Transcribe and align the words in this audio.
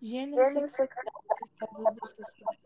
Gênero 0.00 0.42
e 0.42 0.46
sexualidade 0.46 1.96
da 2.00 2.08
sociedade. 2.08 2.58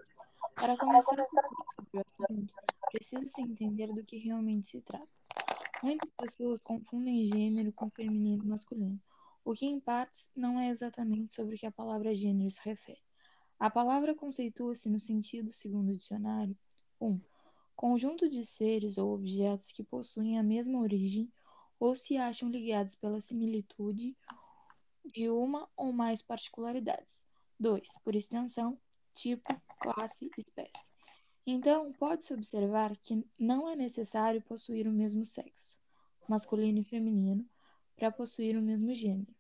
Para 0.55 0.77
começar 0.77 1.21
a 1.21 1.27
falar 1.27 1.55
sobre 1.75 1.99
o 1.99 2.01
assunto, 2.01 2.55
precisa-se 2.91 3.41
entender 3.41 3.87
do 3.93 4.05
que 4.05 4.19
realmente 4.19 4.69
se 4.69 4.81
trata. 4.81 5.09
Muitas 5.83 6.11
pessoas 6.11 6.61
confundem 6.61 7.25
gênero 7.25 7.73
com 7.73 7.89
feminino 7.91 8.45
e 8.45 8.47
masculino, 8.47 9.01
o 9.45 9.55
que 9.55 9.65
em 9.65 9.81
partes 9.81 10.31
não 10.37 10.53
é 10.61 10.69
exatamente 10.69 11.33
sobre 11.33 11.55
o 11.55 11.59
que 11.59 11.67
a 11.67 11.73
palavra 11.73 12.15
gênero 12.15 12.51
se 12.51 12.61
refere. 12.65 13.01
A 13.59 13.71
palavra 13.71 14.15
conceitua-se 14.15 14.91
no 14.91 14.99
sentido, 14.99 15.53
segundo 15.53 15.91
o 15.91 15.97
dicionário, 15.97 16.57
1. 17.01 17.07
Um, 17.07 17.21
conjunto 17.77 18.29
de 18.29 18.45
seres 18.45 18.99
ou 18.99 19.15
objetos 19.15 19.71
que 19.71 19.85
possuem 19.85 20.39
a 20.39 20.43
mesma 20.43 20.81
origem 20.81 21.33
ou 21.79 21.95
se 21.95 22.17
acham 22.19 22.51
ligados 22.51 22.95
pela 22.95 23.21
similitude 23.21 24.17
de 25.05 25.29
uma 25.29 25.69
ou 25.77 25.93
mais 25.93 26.23
particularidades. 26.23 27.25
2. 27.59 27.89
Por 28.03 28.15
extensão, 28.15 28.79
tipo, 29.15 29.55
classe, 29.79 30.31
espécie. 30.37 30.91
Então, 31.47 31.93
pode-se 31.93 32.33
observar 32.33 32.97
que 32.97 33.25
não 33.39 33.69
é 33.69 33.75
necessário 33.75 34.43
possuir 34.43 34.87
o 34.87 34.93
mesmo 34.93 35.25
sexo, 35.25 35.79
masculino 36.29 36.79
e 36.79 36.85
feminino, 36.85 37.45
para 37.97 38.11
possuir 38.11 38.57
o 38.57 38.63
mesmo 38.63 38.95
gênero. 38.95 39.35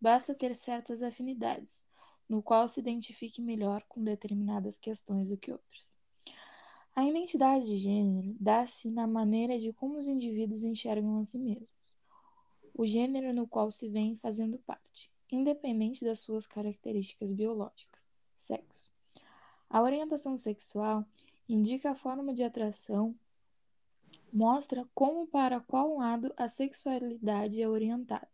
Basta 0.00 0.34
ter 0.34 0.54
certas 0.54 1.02
afinidades, 1.02 1.86
no 2.28 2.42
qual 2.42 2.68
se 2.68 2.80
identifique 2.80 3.40
melhor 3.40 3.84
com 3.88 4.02
determinadas 4.02 4.76
questões 4.76 5.28
do 5.28 5.36
que 5.36 5.52
outras. 5.52 5.96
A 6.94 7.04
identidade 7.04 7.64
de 7.64 7.78
gênero 7.78 8.36
dá-se 8.38 8.90
na 8.90 9.06
maneira 9.06 9.58
de 9.58 9.72
como 9.72 9.98
os 9.98 10.08
indivíduos 10.08 10.62
enxergam 10.62 11.16
a 11.16 11.24
si 11.24 11.38
mesmos, 11.38 11.96
o 12.74 12.86
gênero 12.86 13.32
no 13.32 13.46
qual 13.46 13.70
se 13.70 13.88
vem 13.88 14.16
fazendo 14.16 14.58
parte, 14.58 15.10
independente 15.30 16.04
das 16.04 16.20
suas 16.20 16.46
características 16.46 17.32
biológicas, 17.32 18.10
sexo. 18.34 18.90
A 19.68 19.80
orientação 19.82 20.36
sexual 20.36 21.04
indica 21.48 21.90
a 21.90 21.94
forma 21.94 22.34
de 22.34 22.42
atração, 22.42 23.14
mostra 24.32 24.86
como 24.94 25.26
para 25.26 25.60
qual 25.60 25.96
lado 25.96 26.32
a 26.36 26.48
sexualidade 26.48 27.60
é 27.60 27.68
orientada. 27.68 28.28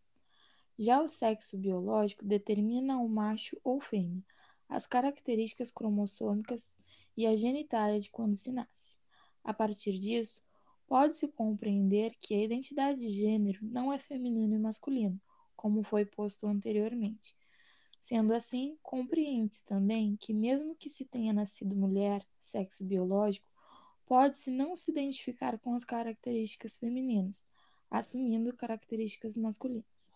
Já 0.79 1.01
o 1.03 1.09
sexo 1.09 1.57
biológico 1.57 2.25
determina 2.25 2.99
o 2.99 3.09
macho 3.09 3.59
ou 3.65 3.81
fêmea, 3.81 4.23
as 4.69 4.87
características 4.87 5.71
cromossômicas 5.71 6.77
e 7.17 7.27
a 7.27 7.35
genitália 7.35 7.99
de 7.99 8.11
quando 8.11 8.37
se 8.37 8.53
nasce. 8.53 8.97
A 9.43 9.53
partir 9.55 9.99
disso, 9.99 10.43
pode-se 10.89 11.29
compreender 11.29 12.17
que 12.19 12.35
a 12.35 12.43
identidade 12.43 12.99
de 12.99 13.09
gênero 13.11 13.61
não 13.63 13.93
é 13.93 13.99
feminino 13.99 14.57
e 14.57 14.59
masculino, 14.59 15.21
como 15.55 15.85
foi 15.85 16.05
posto 16.05 16.47
anteriormente, 16.47 17.37
Sendo 18.01 18.33
assim, 18.33 18.79
compreende-se 18.83 19.65
também 19.65 20.17
que, 20.17 20.33
mesmo 20.33 20.75
que 20.75 20.89
se 20.89 21.05
tenha 21.05 21.33
nascido 21.33 21.75
mulher, 21.75 22.25
sexo 22.39 22.85
biológico, 22.85 23.47
pode-se 24.07 24.51
não 24.51 24.77
se 24.77 24.91
identificar 24.91 25.59
com 25.59 25.75
as 25.75 25.85
características 25.85 26.79
femininas, 26.79 27.45
assumindo 27.91 28.55
características 28.57 29.37
masculinas. 29.37 30.15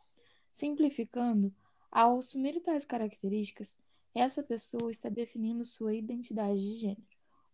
Simplificando, 0.51 1.53
ao 1.91 2.19
assumir 2.19 2.61
tais 2.61 2.85
características, 2.85 3.79
essa 4.15 4.43
pessoa 4.43 4.91
está 4.91 5.09
definindo 5.09 5.65
sua 5.65 5.95
identidade 5.95 6.61
de 6.61 6.79
gênero. 6.79 7.03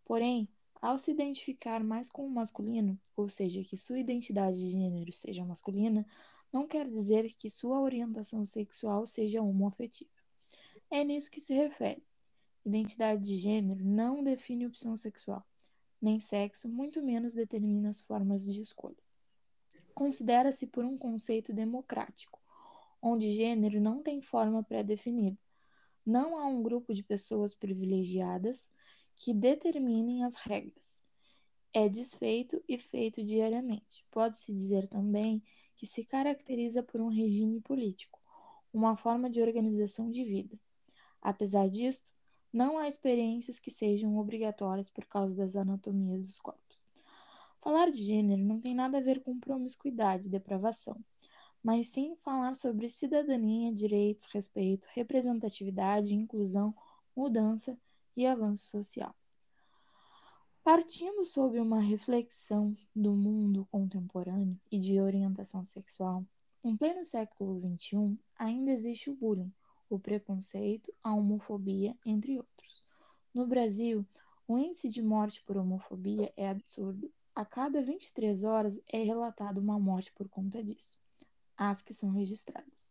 Porém, 0.04 0.48
ao 0.80 0.98
se 0.98 1.10
identificar 1.10 1.82
mais 1.82 2.08
com 2.08 2.26
o 2.26 2.30
masculino, 2.30 2.98
ou 3.16 3.28
seja, 3.28 3.62
que 3.62 3.76
sua 3.76 3.98
identidade 3.98 4.58
de 4.58 4.70
gênero 4.70 5.12
seja 5.12 5.44
masculina, 5.44 6.06
não 6.52 6.66
quer 6.66 6.88
dizer 6.88 7.32
que 7.34 7.50
sua 7.50 7.80
orientação 7.80 8.44
sexual 8.44 9.06
seja 9.06 9.42
homoafetiva. 9.42 10.10
É 10.90 11.04
nisso 11.04 11.30
que 11.30 11.40
se 11.40 11.54
refere. 11.54 12.02
Identidade 12.64 13.22
de 13.22 13.38
gênero 13.38 13.84
não 13.84 14.22
define 14.22 14.66
opção 14.66 14.94
sexual, 14.96 15.44
nem 16.00 16.20
sexo, 16.20 16.68
muito 16.68 17.02
menos 17.02 17.34
determina 17.34 17.90
as 17.90 18.00
formas 18.00 18.44
de 18.44 18.60
escolha. 18.60 18.96
Considera-se 19.94 20.66
por 20.66 20.84
um 20.84 20.96
conceito 20.96 21.52
democrático, 21.52 22.38
onde 23.02 23.34
gênero 23.34 23.80
não 23.80 24.02
tem 24.02 24.20
forma 24.20 24.62
pré-definida. 24.62 25.38
Não 26.04 26.38
há 26.38 26.46
um 26.46 26.62
grupo 26.62 26.94
de 26.94 27.02
pessoas 27.02 27.54
privilegiadas 27.54 28.70
que 29.18 29.34
determinem 29.34 30.24
as 30.24 30.36
regras. 30.36 31.02
É 31.74 31.88
desfeito 31.88 32.62
e 32.68 32.78
feito 32.78 33.22
diariamente. 33.22 34.06
Pode-se 34.10 34.52
dizer 34.52 34.86
também 34.86 35.42
que 35.76 35.86
se 35.86 36.04
caracteriza 36.04 36.82
por 36.82 37.00
um 37.00 37.08
regime 37.08 37.60
político, 37.60 38.18
uma 38.72 38.96
forma 38.96 39.28
de 39.28 39.42
organização 39.42 40.10
de 40.10 40.24
vida. 40.24 40.58
Apesar 41.20 41.68
disto, 41.68 42.12
não 42.52 42.78
há 42.78 42.88
experiências 42.88 43.60
que 43.60 43.70
sejam 43.70 44.16
obrigatórias 44.16 44.90
por 44.90 45.04
causa 45.04 45.34
das 45.34 45.56
anatomias 45.56 46.22
dos 46.22 46.38
corpos. 46.38 46.86
Falar 47.60 47.90
de 47.90 48.02
gênero 48.02 48.42
não 48.42 48.60
tem 48.60 48.74
nada 48.74 48.98
a 48.98 49.02
ver 49.02 49.22
com 49.22 49.38
promiscuidade 49.38 50.28
e 50.28 50.30
depravação, 50.30 50.98
mas 51.62 51.88
sim 51.88 52.14
falar 52.16 52.54
sobre 52.54 52.88
cidadania, 52.88 53.74
direitos, 53.74 54.26
respeito, 54.32 54.88
representatividade, 54.92 56.14
inclusão, 56.14 56.74
mudança 57.14 57.76
e 58.18 58.26
avanço 58.26 58.68
social. 58.68 59.14
Partindo 60.64 61.24
sobre 61.24 61.60
uma 61.60 61.80
reflexão 61.80 62.76
do 62.94 63.12
mundo 63.12 63.64
contemporâneo 63.70 64.60
e 64.72 64.80
de 64.80 65.00
orientação 65.00 65.64
sexual, 65.64 66.26
em 66.64 66.76
pleno 66.76 67.04
século 67.04 67.60
XXI 67.78 68.18
ainda 68.36 68.72
existe 68.72 69.08
o 69.08 69.14
bullying, 69.14 69.52
o 69.88 70.00
preconceito, 70.00 70.92
a 71.00 71.14
homofobia, 71.14 71.96
entre 72.04 72.36
outros. 72.36 72.82
No 73.32 73.46
Brasil, 73.46 74.04
o 74.48 74.58
índice 74.58 74.88
de 74.88 75.00
morte 75.00 75.40
por 75.44 75.56
homofobia 75.56 76.32
é 76.36 76.48
absurdo. 76.48 77.12
A 77.36 77.44
cada 77.44 77.80
23 77.80 78.42
horas 78.42 78.80
é 78.88 79.00
relatada 79.00 79.60
uma 79.60 79.78
morte 79.78 80.12
por 80.12 80.28
conta 80.28 80.62
disso, 80.62 80.98
as 81.56 81.82
que 81.82 81.94
são 81.94 82.10
registradas. 82.10 82.90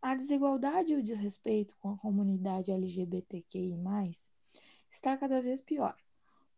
A 0.00 0.14
desigualdade 0.14 0.92
e 0.92 0.96
o 0.96 1.02
desrespeito 1.02 1.76
com 1.80 1.90
a 1.90 1.96
comunidade 1.96 2.70
LGBTQI, 2.70 3.76
está 4.90 5.16
cada 5.16 5.42
vez 5.42 5.60
pior. 5.60 5.96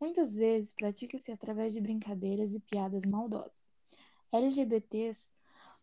Muitas 0.01 0.35
vezes 0.35 0.73
pratica-se 0.73 1.33
através 1.33 1.73
de 1.73 1.81
brincadeiras 1.81 2.55
e 2.55 2.61
piadas 2.61 3.05
maldosas. 3.05 3.73
LGBTs 4.31 5.33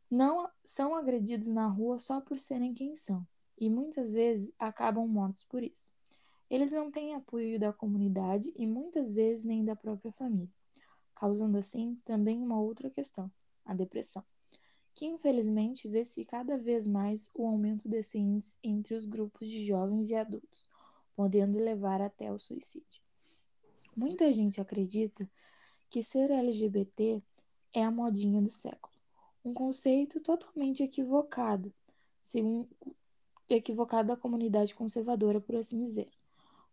não 0.10 0.50
são 0.64 0.96
agredidos 0.96 1.48
na 1.48 1.68
rua 1.68 1.98
só 1.98 2.22
por 2.22 2.38
serem 2.38 2.74
quem 2.74 2.96
são 2.96 3.26
e 3.58 3.70
muitas 3.70 4.12
vezes 4.12 4.54
acabam 4.60 5.08
mortos 5.08 5.44
por 5.44 5.64
isso. 5.64 5.94
Eles 6.50 6.72
não 6.72 6.92
têm 6.92 7.16
apoio 7.16 7.60
da 7.60 7.74
comunidade 7.74 8.54
e 8.56 8.68
muitas 8.68 9.14
vezes 9.14 9.44
nem 9.44 9.66
da 9.66 9.76
própria 9.76 10.12
família, 10.12 10.54
causando 11.16 11.58
assim 11.58 12.00
também 12.06 12.42
uma 12.42 12.60
outra 12.60 12.90
questão, 12.90 13.32
a 13.66 13.74
depressão, 13.74 14.24
que 14.96 15.06
infelizmente 15.06 15.90
vê-se 15.90 16.24
cada 16.24 16.58
vez 16.58 16.88
mais 16.88 17.30
o 17.36 17.46
aumento 17.46 17.90
desse 17.90 18.18
índice 18.18 18.58
entre 18.64 18.96
os 18.96 19.06
grupos 19.06 19.50
de 19.50 19.66
jovens 19.66 20.10
e 20.10 20.16
adultos, 20.16 20.70
podendo 21.14 21.60
levar 21.60 22.02
até 22.02 22.32
o 22.32 22.40
suicídio. 22.40 23.04
Muita 23.94 24.32
gente 24.32 24.62
acredita 24.62 25.30
que 25.90 26.02
ser 26.02 26.32
LGBT 26.32 27.22
é 27.74 27.84
a 27.84 27.92
modinha 27.92 28.42
do 28.42 28.50
século, 28.50 28.96
um 29.44 29.54
conceito 29.54 30.22
totalmente 30.22 30.82
equivocado, 30.82 31.74
segundo 32.24 32.70
equivocado 33.50 34.08
da 34.08 34.18
comunidade 34.18 34.74
conservadora, 34.74 35.42
por 35.42 35.58
assim 35.58 35.84
dizer, 35.84 36.10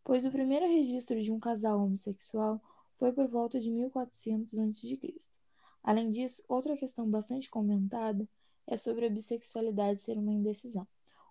pois 0.04 0.24
o 0.24 0.30
primeiro 0.30 0.66
registro 0.66 1.20
de 1.20 1.32
um 1.32 1.40
casal 1.40 1.78
homossexual 1.80 2.62
foi 2.94 3.12
por 3.12 3.26
volta 3.26 3.58
de 3.58 3.70
1400 3.70 4.58
a.C. 4.58 5.41
Além 5.82 6.10
disso, 6.10 6.42
outra 6.48 6.76
questão 6.76 7.08
bastante 7.10 7.50
comentada 7.50 8.28
é 8.66 8.76
sobre 8.76 9.06
a 9.06 9.10
bissexualidade 9.10 9.98
ser 9.98 10.16
uma 10.16 10.32
indecisão, 10.32 10.86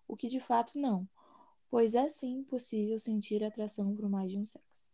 o 0.07 0.15
que 0.15 0.27
de 0.27 0.39
fato 0.39 0.77
não, 0.77 1.07
pois 1.69 1.95
é 1.95 2.09
sim 2.09 2.43
possível 2.43 2.99
sentir 2.99 3.43
atração 3.43 3.95
por 3.95 4.09
mais 4.09 4.31
de 4.31 4.37
um 4.37 4.43
sexo. 4.43 4.91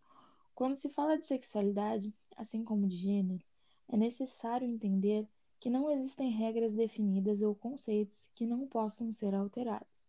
Quando 0.53 0.75
se 0.75 0.89
fala 0.89 1.17
de 1.17 1.25
sexualidade, 1.25 2.13
assim 2.35 2.63
como 2.63 2.87
de 2.87 2.95
gênero, 2.95 3.43
é 3.89 3.97
necessário 3.97 4.67
entender 4.67 5.27
que 5.59 5.69
não 5.69 5.89
existem 5.89 6.29
regras 6.29 6.73
definidas 6.73 7.41
ou 7.41 7.55
conceitos 7.55 8.29
que 8.35 8.45
não 8.45 8.67
possam 8.67 9.11
ser 9.11 9.33
alterados 9.33 10.07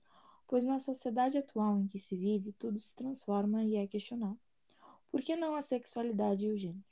pois 0.48 0.64
na 0.64 0.80
sociedade 0.80 1.36
atual 1.36 1.78
em 1.78 1.86
que 1.86 1.98
se 1.98 2.16
vive, 2.16 2.54
tudo 2.54 2.80
se 2.80 2.96
transforma 2.96 3.62
e 3.62 3.76
é 3.76 3.86
questionado. 3.86 4.40
Por 5.10 5.20
que 5.20 5.36
não 5.36 5.54
a 5.54 5.62
sexualidade 5.62 6.46
e 6.46 6.50
o 6.50 6.56
gênero? 6.56 6.87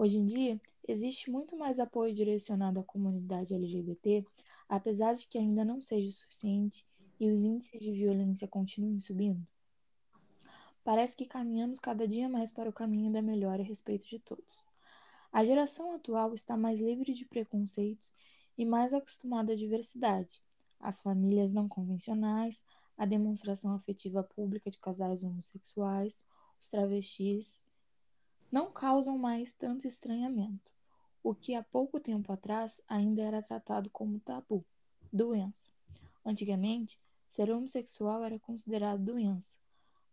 Hoje 0.00 0.16
em 0.16 0.24
dia, 0.24 0.60
existe 0.86 1.28
muito 1.28 1.56
mais 1.56 1.80
apoio 1.80 2.14
direcionado 2.14 2.78
à 2.78 2.84
comunidade 2.84 3.52
LGBT, 3.52 4.24
apesar 4.68 5.12
de 5.14 5.26
que 5.26 5.36
ainda 5.36 5.64
não 5.64 5.80
seja 5.80 6.08
suficiente 6.12 6.86
e 7.18 7.28
os 7.28 7.40
índices 7.40 7.80
de 7.80 7.90
violência 7.90 8.46
continuem 8.46 9.00
subindo. 9.00 9.44
Parece 10.84 11.16
que 11.16 11.26
caminhamos 11.26 11.80
cada 11.80 12.06
dia 12.06 12.28
mais 12.28 12.48
para 12.48 12.70
o 12.70 12.72
caminho 12.72 13.12
da 13.12 13.20
melhora 13.20 13.60
a 13.60 13.66
respeito 13.66 14.06
de 14.06 14.20
todos. 14.20 14.62
A 15.32 15.44
geração 15.44 15.92
atual 15.92 16.32
está 16.32 16.56
mais 16.56 16.80
livre 16.80 17.12
de 17.12 17.24
preconceitos 17.24 18.14
e 18.56 18.64
mais 18.64 18.94
acostumada 18.94 19.52
à 19.52 19.56
diversidade, 19.56 20.40
as 20.78 21.00
famílias 21.00 21.50
não 21.50 21.66
convencionais, 21.66 22.64
a 22.96 23.04
demonstração 23.04 23.74
afetiva 23.74 24.22
pública 24.22 24.70
de 24.70 24.78
casais 24.78 25.24
homossexuais, 25.24 26.24
os 26.60 26.68
travestis, 26.68 27.64
não 28.50 28.72
causam 28.72 29.18
mais 29.18 29.52
tanto 29.52 29.86
estranhamento, 29.86 30.74
o 31.22 31.34
que 31.34 31.54
há 31.54 31.62
pouco 31.62 32.00
tempo 32.00 32.32
atrás 32.32 32.82
ainda 32.88 33.22
era 33.22 33.42
tratado 33.42 33.90
como 33.90 34.20
tabu, 34.20 34.64
doença. 35.12 35.70
Antigamente, 36.24 36.98
ser 37.28 37.50
homossexual 37.50 38.24
era 38.24 38.38
considerado 38.38 39.04
doença, 39.04 39.58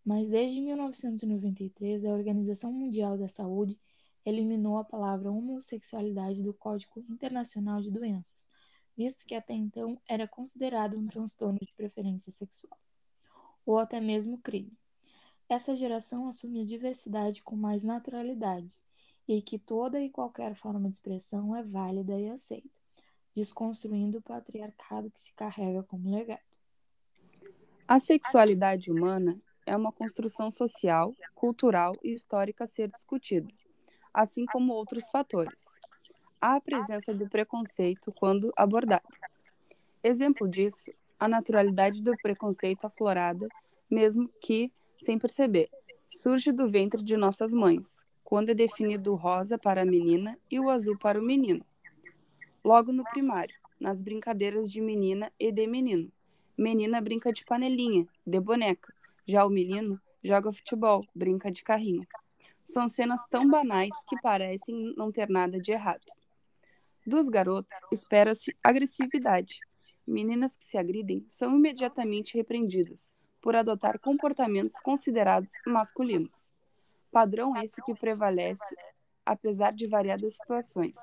mas 0.06 0.30
desde 0.30 0.62
1993 0.62 2.04
a 2.06 2.12
Organização 2.12 2.72
Mundial 2.72 3.18
da 3.18 3.30
Saúde 3.30 3.80
eliminou 4.26 4.78
a 4.78 4.84
palavra 4.84 5.32
homossexualidade 5.32 6.44
do 6.44 6.54
Código 6.54 7.00
Internacional 7.00 7.82
de 7.82 7.92
Doenças, 7.92 8.48
visto 8.98 9.26
que 9.26 9.36
até 9.36 9.54
então 9.54 10.00
era 10.08 10.28
considerado 10.28 10.98
um 10.98 11.08
transtorno 11.08 11.60
de 11.60 11.74
preferência 11.74 12.32
sexual, 12.32 12.78
ou 13.66 13.78
até 13.78 14.02
mesmo 14.02 14.38
crime. 14.40 14.78
Essa 15.48 15.76
geração 15.76 16.28
assume 16.28 16.62
a 16.62 16.66
diversidade 16.66 17.44
com 17.44 17.56
mais 17.56 17.84
naturalidade 17.84 18.84
e 19.28 19.42
que 19.42 19.60
toda 19.60 20.02
e 20.02 20.10
qualquer 20.10 20.56
forma 20.56 20.90
de 20.90 20.96
expressão 20.96 21.56
é 21.56 21.62
válida 21.62 22.20
e 22.20 22.30
aceita, 22.30 22.70
desconstruindo 23.36 24.18
o 24.18 24.22
patriarcado 24.22 25.10
que 25.12 25.20
se 25.20 25.34
carrega 25.34 25.84
como 25.84 26.10
legado. 26.10 26.42
A 27.88 28.00
sexualidade 28.00 28.92
humana 28.92 29.40
é 29.68 29.78
uma 29.78 29.92
construção 29.92 30.50
social, 30.50 31.14
cultural 31.36 31.96
e 32.04 32.14
histórica 32.14 32.64
a 32.64 32.68
ser 32.68 32.90
discutida, 32.90 33.48
assim 34.12 34.46
como 34.46 34.74
outros 34.74 35.12
fatores. 35.12 35.64
Há 36.42 36.56
a 36.56 36.62
presença 36.62 37.14
do 37.14 37.30
preconceito 37.30 38.12
quando 38.12 38.52
abordado. 38.58 39.08
Exemplo 40.04 40.48
disso, 40.48 40.90
a 41.20 41.28
naturalidade 41.28 42.02
do 42.02 42.16
preconceito 42.18 42.86
aflorada, 42.86 43.48
mesmo 43.90 44.28
que 44.42 44.72
sem 45.02 45.20
perceber, 45.20 45.70
surge 46.08 46.52
do 46.52 46.68
ventre 46.68 47.04
de 47.04 47.18
nossas 47.18 47.54
mães, 47.54 48.06
quando 48.24 48.50
é 48.50 48.54
definido 48.54 49.14
o 49.14 49.16
rosa 49.16 49.58
para 49.58 49.82
a 49.82 49.86
menina 49.86 50.38
e 50.50 50.60
o 50.60 50.70
azul 50.70 50.98
para 50.98 51.20
o 51.20 51.24
menino. 51.24 51.66
Logo 52.64 52.92
no 52.92 53.04
primário, 53.04 53.56
nas 53.80 54.02
brincadeiras 54.02 54.72
de 54.72 54.82
menina 54.82 55.32
e 55.40 55.52
de 55.52 55.68
menino. 55.68 56.12
Menina 56.58 57.02
brinca 57.02 57.32
de 57.32 57.44
panelinha, 57.46 58.08
de 58.26 58.40
boneca, 58.40 58.94
já 59.26 59.46
o 59.46 59.50
menino 59.50 60.00
joga 60.24 60.52
futebol, 60.52 61.06
brinca 61.14 61.52
de 61.52 61.64
carrinho. 61.64 62.08
São 62.64 62.90
cenas 62.90 63.22
tão 63.30 63.48
banais 63.48 63.94
que 64.08 64.20
parecem 64.22 64.94
não 64.98 65.12
ter 65.12 65.30
nada 65.30 65.60
de 65.60 65.72
errado. 65.72 66.06
Dos 67.06 67.30
garotos, 67.30 67.78
espera-se 67.92 68.56
agressividade. 68.64 69.60
Meninas 70.08 70.56
que 70.56 70.64
se 70.64 70.78
agridem 70.78 71.24
são 71.28 71.56
imediatamente 71.56 72.36
repreendidas 72.36 73.12
por 73.46 73.56
adotar 73.56 74.00
comportamentos 74.00 74.80
considerados 74.80 75.52
masculinos. 75.68 76.52
Padrão 77.12 77.56
esse 77.56 77.80
que 77.84 77.94
prevalece 77.94 78.76
apesar 79.24 79.72
de 79.72 79.86
variadas 79.86 80.34
situações. 80.34 80.98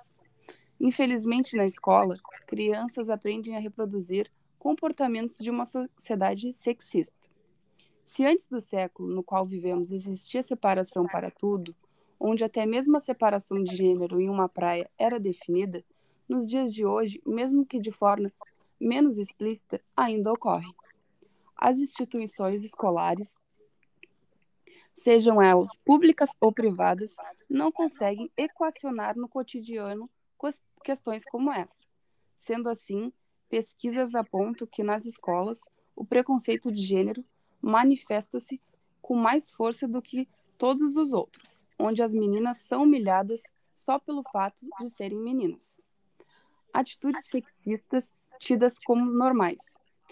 Infelizmente, 0.80 1.56
na 1.56 1.64
escola, 1.64 2.16
crianças 2.48 3.08
aprendem 3.08 3.56
a 3.56 3.60
reproduzir 3.60 4.28
comportamentos 4.58 5.38
de 5.38 5.50
uma 5.50 5.64
sociedade 5.64 6.52
sexista. 6.52 7.14
Se 8.04 8.26
antes 8.26 8.48
do 8.48 8.60
século 8.60 9.08
no 9.08 9.22
qual 9.22 9.46
vivemos 9.46 9.92
existia 9.92 10.42
separação 10.42 11.06
para 11.06 11.30
tudo, 11.30 11.72
onde 12.18 12.42
até 12.42 12.66
mesmo 12.66 12.96
a 12.96 13.00
separação 13.00 13.62
de 13.62 13.76
gênero 13.76 14.20
em 14.20 14.28
uma 14.28 14.48
praia 14.48 14.90
era 14.98 15.20
definida, 15.20 15.84
nos 16.28 16.50
dias 16.50 16.74
de 16.74 16.84
hoje, 16.84 17.22
mesmo 17.24 17.64
que 17.64 17.78
de 17.78 17.92
forma 17.92 18.32
menos 18.80 19.16
explícita, 19.16 19.80
ainda 19.96 20.32
ocorre. 20.32 20.74
As 21.64 21.78
instituições 21.78 22.64
escolares, 22.64 23.36
sejam 24.92 25.40
elas 25.40 25.70
públicas 25.84 26.30
ou 26.40 26.52
privadas, 26.52 27.14
não 27.48 27.70
conseguem 27.70 28.28
equacionar 28.36 29.16
no 29.16 29.28
cotidiano 29.28 30.10
questões 30.82 31.24
como 31.24 31.52
essa. 31.52 31.86
Sendo 32.36 32.68
assim, 32.68 33.12
pesquisas 33.48 34.12
apontam 34.16 34.66
que 34.66 34.82
nas 34.82 35.06
escolas 35.06 35.60
o 35.94 36.04
preconceito 36.04 36.72
de 36.72 36.82
gênero 36.82 37.24
manifesta-se 37.60 38.60
com 39.00 39.14
mais 39.14 39.52
força 39.52 39.86
do 39.86 40.02
que 40.02 40.28
todos 40.58 40.96
os 40.96 41.12
outros, 41.12 41.64
onde 41.78 42.02
as 42.02 42.12
meninas 42.12 42.58
são 42.58 42.82
humilhadas 42.82 43.40
só 43.72 44.00
pelo 44.00 44.24
fato 44.32 44.66
de 44.80 44.88
serem 44.88 45.20
meninas. 45.20 45.80
Atitudes 46.74 47.24
sexistas 47.26 48.10
tidas 48.40 48.80
como 48.80 49.04
normais, 49.04 49.62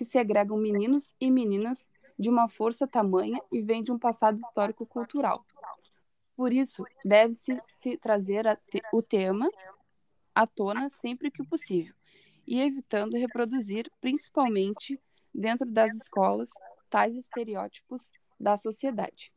que 0.00 0.04
segregam 0.06 0.56
meninos 0.56 1.14
e 1.20 1.30
meninas 1.30 1.92
de 2.18 2.30
uma 2.30 2.48
força 2.48 2.86
tamanha 2.86 3.38
e 3.52 3.60
vêm 3.60 3.82
de 3.82 3.92
um 3.92 3.98
passado 3.98 4.40
histórico 4.40 4.86
cultural. 4.86 5.44
Por 6.34 6.54
isso, 6.54 6.86
deve-se 7.04 7.60
se 7.74 7.98
trazer 7.98 8.46
te 8.70 8.80
o 8.94 9.02
tema 9.02 9.46
à 10.34 10.46
tona 10.46 10.88
sempre 10.88 11.30
que 11.30 11.44
possível, 11.44 11.94
e 12.46 12.62
evitando 12.62 13.18
reproduzir, 13.18 13.92
principalmente 14.00 14.98
dentro 15.34 15.70
das 15.70 15.94
escolas, 15.94 16.48
tais 16.88 17.14
estereótipos 17.14 18.10
da 18.40 18.56
sociedade. 18.56 19.30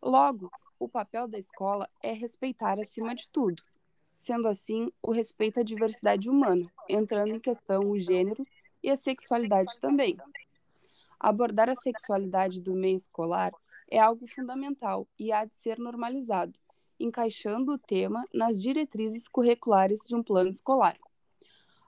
Logo, 0.00 0.48
o 0.78 0.88
papel 0.88 1.26
da 1.26 1.38
escola 1.40 1.90
é 2.00 2.12
respeitar 2.12 2.78
acima 2.78 3.16
de 3.16 3.28
tudo, 3.28 3.64
sendo 4.16 4.46
assim 4.46 4.92
o 5.02 5.10
respeito 5.10 5.58
à 5.58 5.64
diversidade 5.64 6.30
humana, 6.30 6.72
entrando 6.88 7.34
em 7.34 7.40
questão 7.40 7.90
o 7.90 7.98
gênero 7.98 8.46
e 8.82 8.90
a 8.90 8.96
sexualidade 8.96 9.78
também. 9.80 10.16
Abordar 11.18 11.68
a 11.68 11.76
sexualidade 11.76 12.60
do 12.60 12.74
meio 12.74 12.96
escolar 12.96 13.52
é 13.90 13.98
algo 13.98 14.26
fundamental 14.26 15.06
e 15.18 15.32
há 15.32 15.44
de 15.44 15.54
ser 15.56 15.78
normalizado, 15.78 16.58
encaixando 16.98 17.72
o 17.72 17.78
tema 17.78 18.24
nas 18.32 18.60
diretrizes 18.60 19.28
curriculares 19.28 20.00
de 20.06 20.14
um 20.14 20.22
plano 20.22 20.50
escolar. 20.50 20.96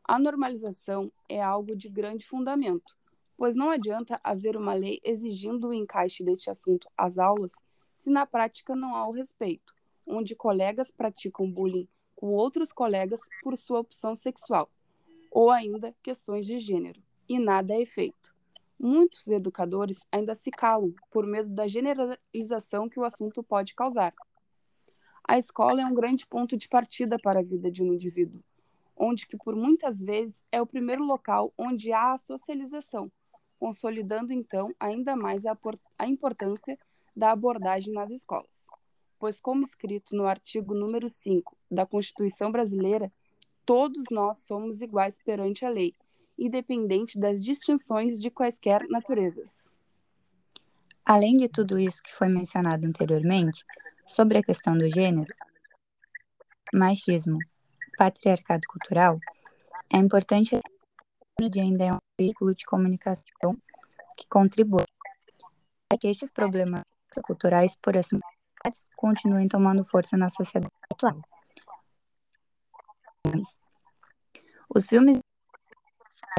A 0.05 0.19
normalização 0.19 1.12
é 1.29 1.41
algo 1.41 1.77
de 1.77 1.89
grande 1.89 2.27
fundamento, 2.27 2.97
pois 3.37 3.55
não 3.55 3.71
adianta 3.71 4.21
haver 4.23 4.56
uma 4.56 4.75
lei 4.75 5.00
exigindo 5.03 5.69
o 5.69 5.75
encaixe 5.75 6.25
deste 6.25 6.50
assunto 6.50 6.89
às 6.97 7.19
aulas 7.19 7.53
se 7.94 8.11
na 8.11 8.27
prática 8.27 8.75
não 8.75 8.97
há 8.97 9.06
o 9.06 9.12
respeito, 9.12 9.73
onde 10.05 10.35
colegas 10.35 10.91
praticam 10.91 11.49
bullying 11.49 11.89
com 12.17 12.33
outros 12.33 12.73
colegas 12.73 13.21
por 13.43 13.56
sua 13.56 13.81
opção 13.81 14.17
sexual, 14.17 14.69
ou 15.32 15.50
ainda 15.50 15.94
questões 16.02 16.46
de 16.46 16.58
gênero, 16.58 17.02
e 17.26 17.38
nada 17.38 17.75
é 17.75 17.87
feito. 17.87 18.34
Muitos 18.79 19.26
educadores 19.29 20.00
ainda 20.12 20.34
se 20.34 20.50
calam 20.50 20.94
por 21.11 21.26
medo 21.26 21.48
da 21.48 21.67
generalização 21.67 22.89
que 22.89 23.01
o 23.01 23.05
assunto 23.05 23.43
pode 23.43 23.74
causar. 23.74 24.12
A 25.27 25.39
escola 25.39 25.81
é 25.81 25.86
um 25.86 25.94
grande 25.94 26.27
ponto 26.27 26.56
de 26.56 26.69
partida 26.69 27.17
para 27.19 27.41
a 27.41 27.43
vida 27.43 27.70
de 27.70 27.82
um 27.82 27.94
indivíduo, 27.94 28.43
onde 28.94 29.27
que 29.27 29.39
por 29.39 29.56
muitas 29.56 30.01
vezes 30.01 30.44
é 30.53 30.60
o 30.60 30.67
primeiro 30.67 31.05
local 31.05 31.53
onde 31.56 31.93
há 31.93 32.12
a 32.12 32.19
socialização, 32.19 33.10
consolidando 33.58 34.32
então 34.32 34.74
ainda 34.79 35.17
mais 35.17 35.46
a, 35.46 35.56
a 35.98 36.06
importância 36.06 36.79
da 37.17 37.31
abordagem 37.31 37.94
nas 37.94 38.10
escolas. 38.10 38.67
Pois, 39.19 39.41
como 39.41 39.62
escrito 39.62 40.17
no 40.17 40.27
artigo 40.27 40.74
número 40.74 41.08
5 41.08 41.56
da 41.70 41.86
Constituição 41.86 42.51
Brasileira, 42.51 43.10
todos 43.64 44.04
nós 44.10 44.38
somos 44.38 44.82
iguais 44.82 45.19
perante 45.24 45.64
a 45.64 45.70
lei, 45.70 45.94
independente 46.38 47.19
das 47.19 47.44
distinções 47.44 48.20
de 48.20 48.31
quaisquer 48.31 48.86
naturezas. 48.88 49.70
Além 51.04 51.36
de 51.36 51.48
tudo 51.48 51.78
isso 51.78 52.02
que 52.02 52.14
foi 52.14 52.28
mencionado 52.28 52.86
anteriormente, 52.86 53.64
sobre 54.06 54.38
a 54.38 54.42
questão 54.42 54.76
do 54.76 54.88
gênero, 54.90 55.34
machismo, 56.72 57.38
patriarcado 57.96 58.62
cultural, 58.69 59.19
é 59.92 59.96
importante 59.96 60.60
mídia 61.40 61.62
ainda 61.62 61.84
é 61.84 61.92
um 61.92 61.98
veículo 62.19 62.54
de 62.54 62.64
comunicação 62.64 63.56
que 64.16 64.26
contribui 64.28 64.84
para 65.88 65.98
que 65.98 66.08
estes 66.08 66.31
problemas 66.31 66.82
culturais, 67.24 67.76
por 67.76 67.96
assim 67.96 68.20
continuem 68.96 69.48
tomando 69.48 69.84
força 69.84 70.16
na 70.16 70.28
sociedade 70.28 70.72
atual. 70.90 71.20
Os 74.74 74.86
filmes 74.88 75.19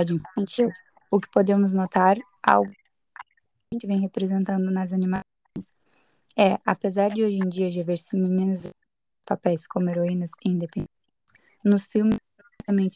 de 0.06 0.14
infantil, 0.14 0.70
o 1.12 1.20
que 1.20 1.30
podemos 1.30 1.74
notar 1.74 2.18
algo 2.42 2.72
que 3.80 3.88
vem 3.88 4.00
representando 4.00 4.72
nas 4.72 4.94
animações 4.94 5.24
é, 6.38 6.58
apesar 6.66 7.10
de 7.10 7.24
hoje 7.24 7.38
em 7.38 7.48
dia 7.48 7.72
já 7.72 7.84
ver 7.84 7.98
meninas 8.14 8.72
papéis 9.26 9.68
como 9.68 9.90
heroínas 9.90 10.32
independentes, 10.44 10.96
nos 11.64 11.88
filmes 11.88 12.18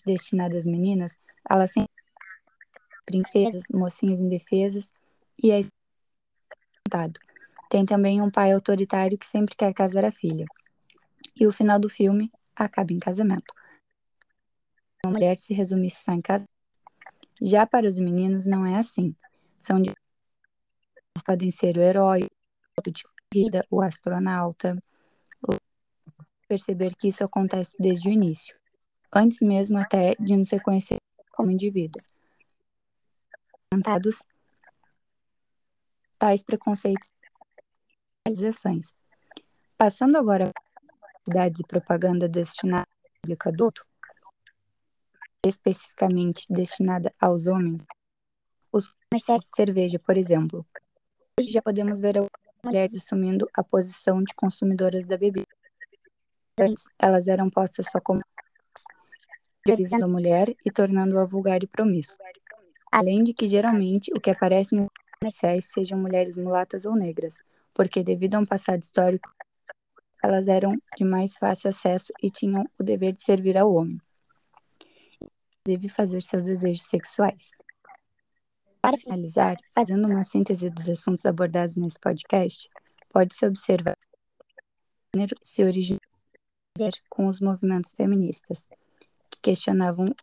destinados 0.06 0.58
às 0.58 0.66
meninas, 0.66 1.18
elas 1.50 1.72
sempre 1.72 1.92
princesas, 3.06 3.66
mocinhas 3.72 4.20
indefesas 4.20 4.92
e 5.42 5.52
é 5.52 5.60
Tem 7.70 7.86
também 7.86 8.22
um 8.22 8.32
pai 8.32 8.52
autoritário 8.52 9.18
que 9.18 9.26
sempre 9.26 9.56
quer 9.56 9.74
casar 9.74 10.04
a 10.04 10.12
filha. 10.12 10.46
E 11.40 11.46
o 11.46 11.52
final 11.52 11.80
do 11.80 11.90
filme 11.90 12.32
acaba 12.56 12.92
em 12.92 13.00
casamento. 13.00 13.54
A 15.06 15.10
mulher 15.10 15.38
se 15.40 15.54
resume 15.54 15.90
só 15.90 16.12
em 16.12 16.22
casamento. 16.22 16.52
Já 17.42 17.66
para 17.66 17.88
os 17.88 18.00
meninos 18.00 18.46
não 18.46 18.66
é 18.66 18.78
assim. 18.78 19.16
são 19.60 19.82
de 19.82 19.94
podem 21.26 21.52
ser 21.52 21.78
o 21.78 21.82
herói, 21.82 22.28
o 22.78 22.92
de 22.92 23.04
vida, 23.34 23.66
o 23.70 23.82
astronauta. 23.82 24.78
Perceber 26.48 26.96
que 26.96 27.10
isso 27.10 27.24
acontece 27.24 27.76
desde 27.78 28.08
o 28.08 28.12
início, 28.12 28.58
antes 29.14 29.40
mesmo 29.42 29.78
até 29.78 30.16
de 30.16 30.38
nos 30.38 30.50
reconhecer 30.50 30.98
como 31.34 31.52
indivíduos. 31.52 32.10
Tentados 33.70 34.24
tais 36.18 36.44
preconceitos 36.44 37.10
e 37.10 38.30
realizações. 38.30 38.96
Passando 39.78 40.18
agora 40.18 40.52
publicidades 41.28 41.60
e 41.60 41.68
propaganda 41.68 42.30
destinada 42.30 42.88
ao 42.88 43.22
público 43.22 43.50
adulto, 43.50 43.87
especificamente 45.46 46.46
destinada 46.50 47.14
aos 47.20 47.48
homens, 47.48 47.86
os 48.72 48.94
comerciais 49.10 49.44
de 49.44 49.50
cerveja, 49.56 50.00
por 50.00 50.18
exemplo. 50.18 50.66
Hoje 51.40 51.52
já 51.52 51.62
podemos 51.62 52.00
ver 52.00 52.16
mulheres 52.64 52.96
assumindo 52.96 53.48
a 53.54 53.64
posição 53.64 54.24
de 54.24 54.34
consumidoras 54.36 55.06
da 55.06 55.18
bebida. 55.18 55.48
Antes, 56.60 56.84
elas 57.00 57.28
eram 57.28 57.50
postas 57.50 57.88
só 57.92 58.00
como 58.02 58.22
priorizando 59.64 60.06
a 60.06 60.08
mulher 60.08 60.56
e 60.66 60.72
tornando-a 60.72 61.26
vulgar 61.26 61.62
e 61.62 61.68
promíscua. 61.68 62.26
Além 62.92 63.24
de 63.24 63.34
que 63.34 63.48
geralmente 63.48 64.12
o 64.16 64.20
que 64.20 64.30
aparece 64.30 64.76
nos 64.76 64.88
comerciais 65.20 65.66
sejam 65.66 66.00
mulheres 66.00 66.38
mulatas 66.38 66.86
ou 66.86 66.96
negras, 66.96 67.42
porque 67.74 68.04
devido 68.04 68.36
a 68.36 68.40
um 68.40 68.46
passado 68.46 68.82
histórico 68.82 69.30
elas 70.24 70.48
eram 70.48 70.76
de 70.98 71.04
mais 71.04 71.38
fácil 71.38 71.70
acesso 71.70 72.12
e 72.22 72.30
tinham 72.30 72.66
o 72.80 72.84
dever 72.84 73.14
de 73.14 73.24
servir 73.24 73.58
ao 73.58 73.72
homem, 73.72 74.02
inclusive 75.68 75.90
fazer 75.90 76.22
seus 76.22 76.46
desejos 76.46 76.84
sexuais. 76.84 77.52
Para 78.82 78.98
finalizar, 78.98 79.58
fazendo 79.76 80.08
uma 80.08 80.24
síntese 80.24 80.70
dos 80.70 80.90
assuntos 80.90 81.26
abordados 81.26 81.76
nesse 81.76 82.00
podcast, 82.00 82.70
pode-se 83.12 83.46
observar 83.46 83.98
que 83.98 85.18
o 85.18 85.20
gênero 85.20 85.36
se 85.42 85.64
originou 85.64 86.00
com 87.10 87.28
os 87.28 87.42
movimentos 87.42 87.92
feministas, 87.94 88.68
que 89.30 89.40
questionavam 89.42 90.06
a 90.06 90.14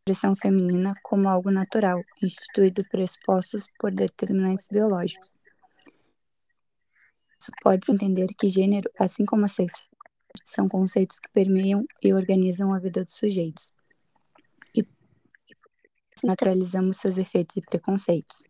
expressão 0.00 0.36
feminina 0.36 0.94
como 1.02 1.28
algo 1.28 1.50
natural, 1.50 2.02
instituído 2.22 2.84
pressupostos 2.90 3.66
por 3.78 3.92
determinantes 3.92 4.68
biológicos 4.68 5.32
pode-se 7.62 7.92
entender 7.92 8.28
que 8.38 8.48
gênero, 8.48 8.90
assim 8.98 9.26
como 9.26 9.46
sexualidade, 9.46 9.92
são 10.46 10.66
conceitos 10.66 11.18
que 11.18 11.28
permeiam 11.30 11.84
e 12.02 12.14
organizam 12.14 12.72
a 12.72 12.78
vida 12.78 13.04
dos 13.04 13.14
sujeitos. 13.14 13.70
Naturalizamos 16.24 16.96
seus 16.96 17.18
efeitos 17.18 17.58
e 17.58 17.60
preconceitos. 17.60 18.42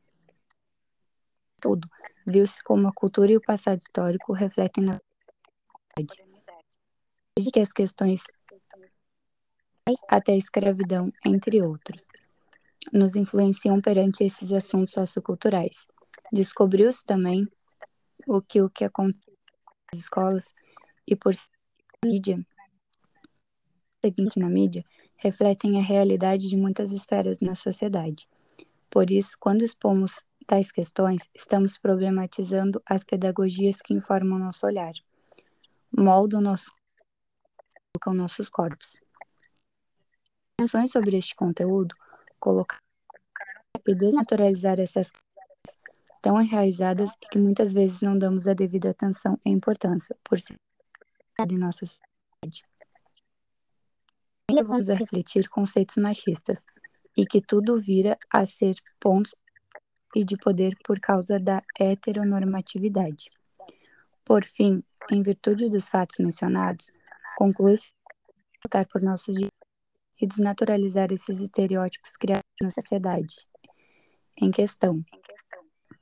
Tudo 1.61 1.91
viu-se 2.25 2.63
como 2.63 2.87
a 2.87 2.93
cultura 2.93 3.33
e 3.33 3.37
o 3.37 3.41
passado 3.41 3.81
histórico 3.81 4.33
refletem 4.33 4.85
na 4.85 5.01
desde 7.37 7.51
que 7.51 7.59
as 7.59 7.73
questões 7.73 8.23
até 10.09 10.33
a 10.33 10.37
escravidão, 10.37 11.13
entre 11.27 11.61
outros, 11.63 12.07
nos 12.93 13.17
influenciam 13.17 13.81
perante 13.81 14.23
esses 14.23 14.53
assuntos 14.53 14.95
socioculturais. 14.95 15.87
Descobriu-se 16.33 17.05
também 17.05 17.45
o 18.25 18.41
que 18.41 18.63
o 18.63 18.71
que 18.71 18.85
acontece 18.85 19.33
nas 19.93 20.01
escolas 20.01 20.55
e 21.07 21.17
por 21.17 21.35
seguinte 24.05 24.39
na 24.39 24.49
mídia 24.49 24.85
refletem 25.17 25.79
a 25.79 25.83
realidade 25.83 26.49
de 26.49 26.57
muitas 26.57 26.93
esferas 26.93 27.39
na 27.41 27.55
sociedade. 27.55 28.29
Por 28.91 29.11
isso, 29.11 29.37
quando 29.39 29.63
expomos 29.63 30.23
tais 30.47 30.71
questões, 30.71 31.29
estamos 31.35 31.79
problematizando 31.79 32.83
as 32.87 33.05
pedagogias 33.05 33.79
que 33.83 33.95
informam 33.95 34.39
nosso 34.39 34.67
olhar, 34.67 34.93
moldam 35.91 36.41
nosso 36.41 36.73
com 38.03 38.13
nossos 38.13 38.51
corpos. 38.51 38.97
Menções 40.61 40.91
sobre 40.91 41.17
este 41.17 41.35
conteúdo, 41.35 41.95
colocar 42.39 42.79
e 43.87 43.95
desnaturalizar 43.95 44.81
essas 44.81 45.13
tão 46.21 46.41
enraizadas 46.41 47.11
e 47.23 47.29
que 47.29 47.39
muitas 47.39 47.73
vezes 47.73 48.01
não 48.01 48.19
damos 48.19 48.49
a 48.49 48.55
devida 48.55 48.91
atenção 48.91 49.39
e 49.45 49.51
importância 49.51 50.17
por 50.25 50.41
ser 50.41 50.57
em 51.39 51.59
nossa 51.59 51.85
sociedade. 51.87 52.74
Levamos 54.51 54.91
a 54.91 54.95
refletir 54.95 55.49
conceitos 55.49 55.97
machistas 55.97 56.65
e 57.17 57.25
que 57.25 57.41
tudo 57.41 57.81
vira 57.81 58.19
a 58.31 58.45
ser 58.45 58.75
pontos 59.01 59.35
e 60.15 60.25
de 60.25 60.37
poder 60.37 60.77
por 60.85 61.01
causa 61.01 61.41
da 61.41 61.63
heteronormatividade. 61.79 63.31
Por 64.25 64.45
fim, 64.45 64.83
em 65.11 65.23
virtude 65.23 65.69
dos 65.69 65.89
fatos 65.89 66.19
mencionados, 66.19 66.91
conclui-se 67.37 67.95
lutar 68.65 68.87
por 68.87 69.03
nossos 69.03 69.35
direitos 69.35 69.59
e 70.21 70.27
desnaturalizar 70.27 71.13
esses 71.13 71.41
estereótipos 71.41 72.17
criados 72.17 72.45
na 72.61 72.71
sociedade 72.71 73.47
em 74.41 74.51
questão, 74.51 75.03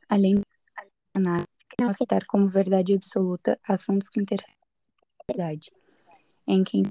além 0.08 0.36
de 0.36 1.22
não 1.80 1.88
aceitar 1.88 2.24
como 2.26 2.48
verdade 2.48 2.94
absoluta 2.94 3.58
assuntos 3.66 4.08
que 4.08 4.20
interferem 4.20 4.56
na 5.18 5.34
verdade, 5.34 5.70
em 6.46 6.64
quem 6.64 6.82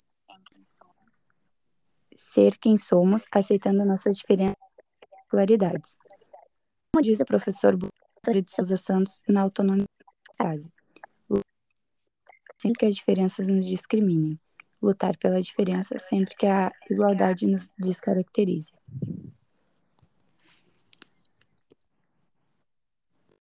ser 2.21 2.57
quem 2.57 2.77
somos, 2.77 3.25
aceitando 3.31 3.83
nossas 3.83 4.17
diferentes 4.17 4.55
claridades. 5.27 5.97
Como 6.93 7.03
diz 7.03 7.19
o 7.19 7.25
professor 7.25 7.73
Vitor 7.75 8.41
de 8.41 8.51
Souza 8.51 8.77
Santos 8.77 9.21
na 9.27 9.41
autonomia 9.41 9.85
da 10.27 10.35
frase, 10.35 10.71
sempre 12.61 12.79
que 12.79 12.85
as 12.85 12.95
diferenças 12.95 13.47
nos 13.47 13.65
discriminem, 13.65 14.39
lutar 14.81 15.17
pela 15.17 15.41
diferença 15.41 15.97
sempre 15.99 16.35
que 16.35 16.45
a 16.45 16.71
igualdade 16.89 17.47
nos 17.47 17.71
descaracterize. 17.77 18.71